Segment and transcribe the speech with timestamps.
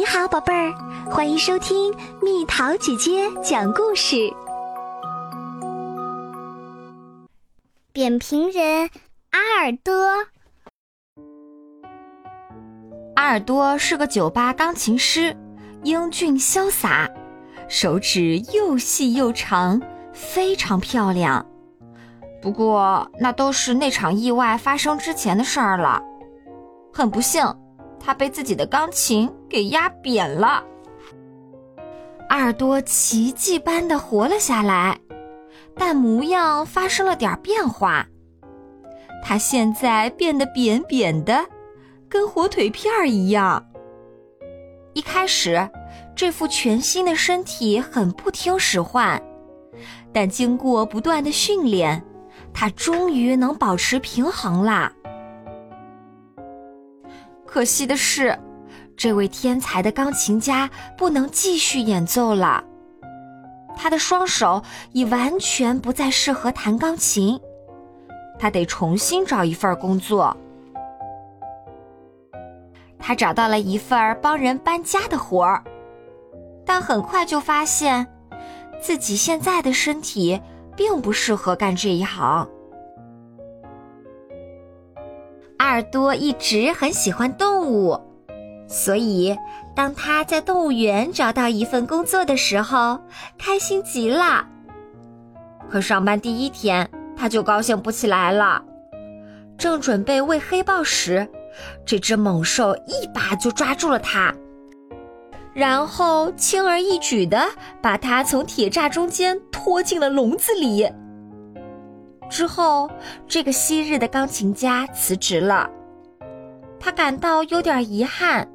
[0.00, 0.72] 你好，宝贝儿，
[1.10, 4.16] 欢迎收听蜜桃姐姐讲故事。
[7.92, 8.88] 扁平人
[9.28, 9.92] 阿尔多，
[13.14, 15.36] 阿尔多是个酒吧钢琴师，
[15.82, 17.06] 英俊潇洒，
[17.68, 19.82] 手指又细又长，
[20.14, 21.44] 非常漂亮。
[22.40, 26.02] 不过，那都是那场意外发生之前的事儿了。
[26.90, 27.44] 很不幸。
[28.00, 30.64] 他被自己的钢琴给压扁了。
[32.30, 34.98] 阿尔多奇迹般的活了下来，
[35.76, 38.06] 但模样发生了点变化。
[39.22, 41.44] 他现在变得扁扁的，
[42.08, 43.64] 跟火腿片儿一样。
[44.94, 45.68] 一开始，
[46.16, 49.22] 这副全新的身体很不听使唤，
[50.12, 52.02] 但经过不断的训练，
[52.52, 54.92] 他终于能保持平衡啦。
[57.52, 58.38] 可惜的是，
[58.96, 62.62] 这位天才的钢琴家不能继续演奏了。
[63.76, 67.40] 他的双手已完全不再适合弹钢琴，
[68.38, 70.36] 他得重新找一份工作。
[73.00, 75.64] 他找到了一份帮人搬家的活儿，
[76.64, 78.06] 但很快就发现
[78.80, 80.40] 自己现在的身体
[80.76, 82.48] 并不适合干这一行。
[85.70, 87.98] 尔多一直很喜欢动物，
[88.68, 89.36] 所以
[89.74, 93.00] 当他在动物园找到一份工作的时候，
[93.38, 94.46] 开心极了。
[95.70, 98.62] 可上班第一天，他就高兴不起来了。
[99.56, 101.28] 正准备喂黑豹时，
[101.86, 104.34] 这只猛兽一把就抓住了他，
[105.52, 107.46] 然后轻而易举地
[107.80, 110.90] 把他从铁栅中间拖进了笼子里。
[112.30, 112.88] 之后，
[113.26, 115.68] 这个昔日的钢琴家辞职了。
[116.78, 118.48] 他感到有点遗憾，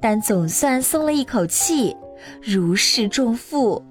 [0.00, 1.94] 但总算松了一口气，
[2.42, 3.84] 如释重负。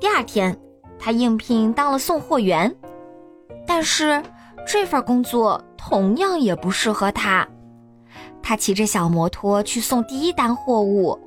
[0.00, 0.54] 第二天，
[0.98, 2.74] 他应聘当了送货员，
[3.66, 4.20] 但是
[4.66, 7.48] 这份工作同样也不适合他。
[8.42, 11.18] 他骑着小摩托去送第一单货物，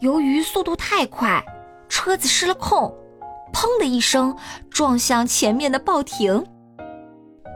[0.00, 1.42] 由于速度太快，
[1.88, 2.92] 车子失了控。
[3.52, 4.36] 砰的一声，
[4.70, 6.44] 撞向前面的报亭。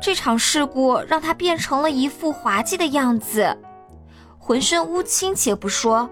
[0.02, 3.56] 这场事故让他变成了一副滑稽的样子，
[4.38, 6.08] 浑身乌青且不说，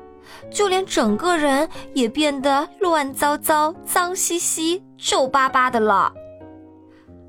[0.50, 6.12] 就连整个人也变得乱糟糟、脏兮兮、皱巴巴的了。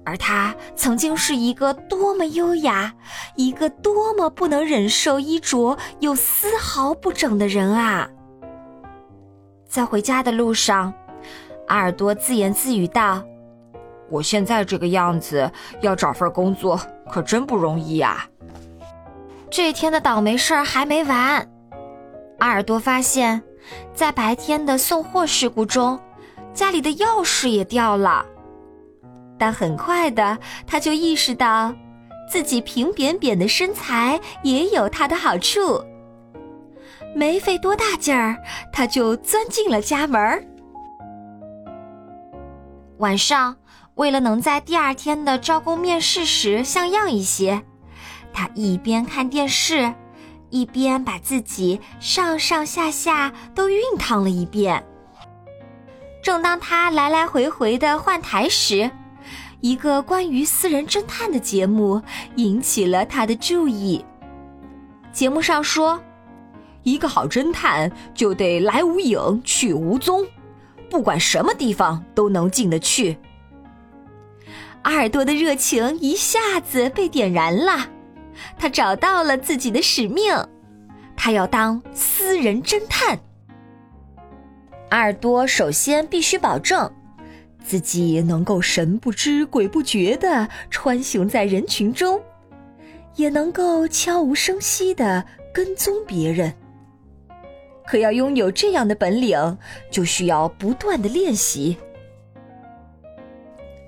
[0.05, 2.93] 而他曾经是一个多么优雅、
[3.35, 8.07] 一个多么不能忍受衣着又丝毫不整的人啊！
[9.67, 10.93] 在回家的路上。
[11.67, 13.23] 阿尔多自言自语道
[14.09, 18.27] ：“我现在这个样子，要找份工作可真不容易呀。”
[19.49, 21.49] 这天的倒霉事儿还没完，
[22.39, 23.41] 阿尔多发现，
[23.93, 25.99] 在白天的送货事故中，
[26.53, 28.25] 家里的钥匙也掉了。
[29.37, 30.37] 但很快的，
[30.67, 31.73] 他就意识到，
[32.29, 35.83] 自己平扁扁的身材也有它的好处。
[37.15, 38.37] 没费多大劲儿，
[38.73, 40.43] 他就钻进了家门儿。
[42.97, 43.57] 晚上，
[43.95, 47.61] 为了能在第二天的招工面试时像样一些，
[48.31, 49.93] 他一边看电视，
[50.49, 54.81] 一边把自己上上下下都熨烫了一遍。
[56.23, 58.89] 正当他来来回回的换台时，
[59.59, 62.01] 一个关于私人侦探的节目
[62.37, 64.03] 引起了他的注意。
[65.11, 66.01] 节目上说，
[66.83, 70.25] 一个好侦探就得来无影去无踪。
[70.95, 73.17] 不管什么地方都能进得去。
[74.83, 77.89] 阿尔多的热情一下子被点燃了，
[78.57, 80.33] 他找到了自己的使命，
[81.13, 83.19] 他要当私人侦探。
[84.87, 86.89] 阿尔多首先必须保证
[87.61, 92.21] 自己能够神不知鬼不觉地穿行在人群中，
[93.17, 96.53] 也能够悄无声息地跟踪别人。
[97.87, 99.57] 可要拥有这样的本领，
[99.91, 101.77] 就需要不断的练习。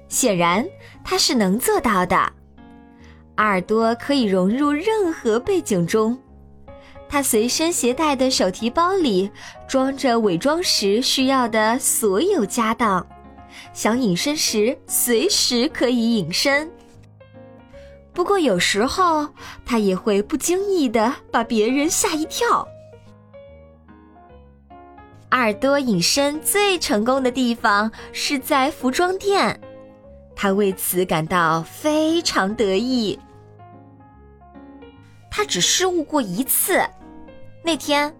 [0.08, 0.66] 显然，
[1.04, 2.16] 他是能做到的。
[3.36, 6.18] 阿尔多可以融入任何背景中，
[7.10, 9.30] 他随身携带的手提包里
[9.68, 13.06] 装着伪装时需要的所有家当，
[13.74, 16.72] 想隐身时随时可以隐身。
[18.14, 19.28] 不过，有时候
[19.66, 22.68] 他也会不经意的把别人吓一跳。
[25.29, 29.59] 阿尔多隐身最成功的地方是在服装店，
[30.35, 33.19] 他为此感到非常得意。
[35.29, 36.81] 他只失误过一次，
[37.62, 38.15] 那天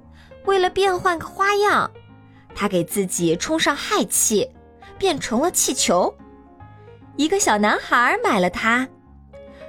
[0.45, 1.89] 为了变换个花样，
[2.54, 4.50] 他给自己充上氦气，
[4.98, 6.13] 变成了气球。
[7.15, 8.88] 一个小男孩买了它，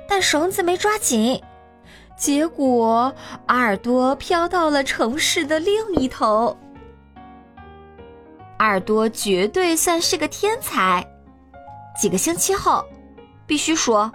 [0.08, 1.40] 但绳子没抓紧，
[2.17, 3.14] 结果
[3.46, 6.55] 阿尔多飘到了城市的另一头。
[8.59, 11.07] 耳朵绝对算是个天才。
[12.01, 12.85] 几个星期后，
[13.47, 14.11] 必须说，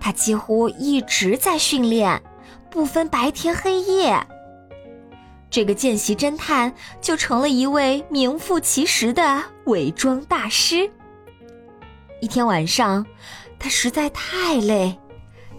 [0.00, 2.22] 他几乎一直在训练，
[2.70, 4.18] 不分白天黑夜。
[5.48, 10.90] 这个见习侦探就成了一位名副其实的伪装大师。
[12.20, 13.06] 一天晚上，
[13.58, 14.98] 他实在太累，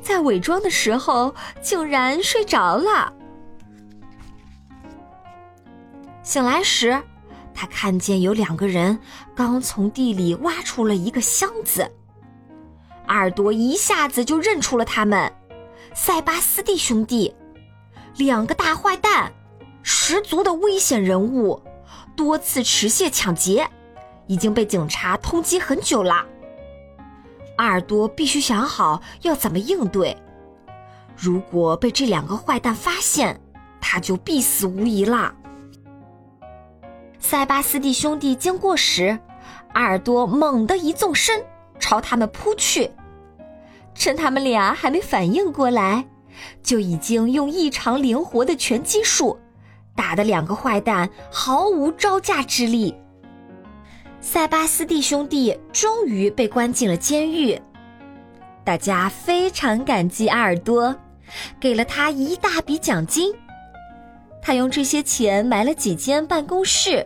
[0.01, 3.13] 在伪装的时候竟然睡着了。
[6.21, 7.01] 醒来时，
[7.59, 8.99] 他看见有两个人
[9.35, 11.91] 刚从地里挖出了一个箱子。
[13.07, 15.33] 阿尔多一下子就认出了他们——
[15.95, 17.33] 塞巴斯蒂兄弟，
[18.15, 19.33] 两个大坏蛋，
[19.81, 21.59] 十足的危险人物，
[22.15, 23.67] 多次持械抢劫，
[24.27, 26.23] 已经被警察通缉很久了。
[27.55, 30.15] 阿尔多必须想好要怎么应对。
[31.15, 33.41] 如果被这两个坏蛋发现，
[33.81, 35.33] 他就必死无疑了。
[37.19, 39.17] 塞巴斯蒂兄弟经过时，
[39.73, 41.43] 阿尔多猛地一纵身，
[41.79, 42.89] 朝他们扑去。
[43.93, 46.05] 趁他们俩还没反应过来，
[46.61, 49.37] 就已经用异常灵活的拳击术，
[49.95, 52.95] 打得两个坏蛋毫无招架之力。
[54.21, 57.59] 塞巴斯蒂兄弟终于被关进了监狱，
[58.63, 60.95] 大家非常感激阿尔多，
[61.59, 63.33] 给了他一大笔奖金。
[64.41, 67.05] 他用这些钱买了几间办公室，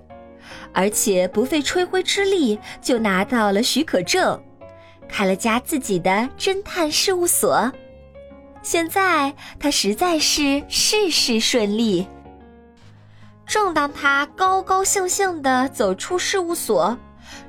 [0.74, 4.42] 而且不费吹灰之力就拿到了许可证，
[5.07, 7.72] 开了家自己的侦探事务所。
[8.62, 12.07] 现在他实在是事事顺利。
[13.48, 16.98] 正当他高高兴兴地走出事务所，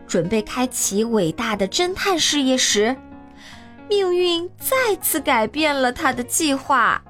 [0.07, 2.97] 准备开启伟大的侦探事业时，
[3.89, 7.01] 命运再次改变了他的计划。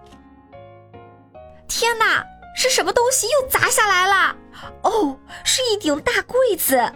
[1.68, 2.22] 天哪，
[2.54, 4.36] 是什么东西又砸下来了？
[4.82, 6.92] 哦，是一顶大柜子。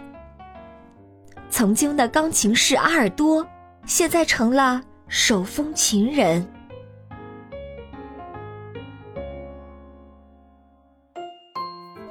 [1.49, 3.45] 曾经的钢琴师阿尔多，
[3.85, 6.47] 现在成了手风琴人。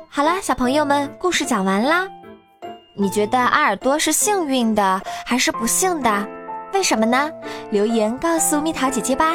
[0.09, 2.09] 好啦，小朋友们，故事讲完啦。
[2.97, 6.29] 你觉得阿尔多是幸运的还是不幸的？
[6.73, 7.31] 为什么呢？
[7.71, 9.35] 留言告诉蜜桃姐姐吧。